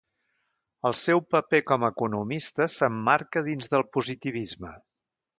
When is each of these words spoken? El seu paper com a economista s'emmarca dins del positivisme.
El 0.89 0.95
seu 1.01 1.19
paper 1.33 1.59
com 1.67 1.85
a 1.85 1.91
economista 1.93 2.67
s'emmarca 2.75 3.43
dins 3.49 3.69
del 3.75 3.85
positivisme. 3.99 4.73